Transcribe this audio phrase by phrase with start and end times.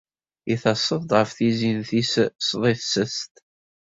[0.53, 2.13] I taseḍ-d ɣef tizi n tis
[2.47, 3.17] sḍiset?